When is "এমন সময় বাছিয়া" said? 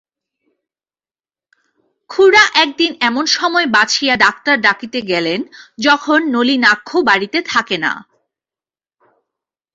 3.01-4.15